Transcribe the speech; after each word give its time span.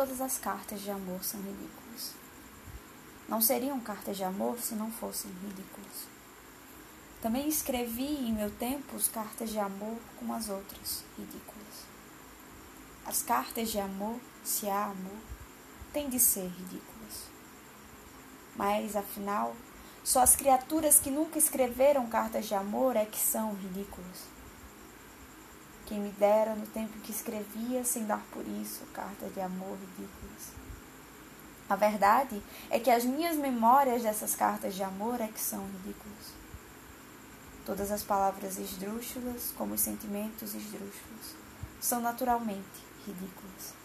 todas 0.00 0.22
as 0.22 0.38
cartas 0.38 0.80
de 0.80 0.90
amor 0.90 1.22
são 1.22 1.38
ridículas. 1.42 2.14
Não 3.28 3.38
seriam 3.38 3.78
cartas 3.80 4.16
de 4.16 4.24
amor 4.24 4.58
se 4.58 4.74
não 4.74 4.90
fossem 4.90 5.30
ridículas. 5.42 6.08
Também 7.20 7.46
escrevi 7.46 8.06
em 8.06 8.32
meu 8.32 8.50
tempo 8.50 8.96
cartas 9.12 9.50
de 9.50 9.58
amor 9.58 9.98
como 10.18 10.32
as 10.32 10.48
outras, 10.48 11.04
ridículas. 11.18 11.84
As 13.04 13.20
cartas 13.20 13.70
de 13.70 13.78
amor, 13.78 14.18
se 14.42 14.70
há 14.70 14.86
amor, 14.86 15.18
têm 15.92 16.08
de 16.08 16.18
ser 16.18 16.46
ridículas. 16.48 17.26
Mas, 18.56 18.96
afinal, 18.96 19.54
só 20.02 20.22
as 20.22 20.34
criaturas 20.34 20.98
que 20.98 21.10
nunca 21.10 21.36
escreveram 21.36 22.06
cartas 22.06 22.46
de 22.46 22.54
amor 22.54 22.96
é 22.96 23.04
que 23.04 23.20
são 23.20 23.52
ridículas. 23.52 24.39
Quem 25.90 25.98
me 25.98 26.12
dera 26.12 26.54
no 26.54 26.68
tempo 26.68 27.00
que 27.00 27.10
escrevia, 27.10 27.82
sem 27.84 28.06
dar 28.06 28.22
por 28.30 28.46
isso 28.46 28.84
cartas 28.94 29.34
de 29.34 29.40
amor 29.40 29.76
ridículas. 29.76 30.52
A 31.68 31.74
verdade 31.74 32.40
é 32.70 32.78
que 32.78 32.92
as 32.92 33.04
minhas 33.04 33.36
memórias 33.36 34.04
dessas 34.04 34.36
cartas 34.36 34.76
de 34.76 34.84
amor 34.84 35.20
é 35.20 35.26
que 35.26 35.40
são 35.40 35.66
ridículas. 35.66 36.32
Todas 37.66 37.90
as 37.90 38.04
palavras 38.04 38.56
esdrúxulas, 38.56 39.52
como 39.58 39.74
os 39.74 39.80
sentimentos 39.80 40.54
esdrúxulos, 40.54 41.34
são 41.80 42.00
naturalmente 42.00 42.86
ridículas. 43.04 43.79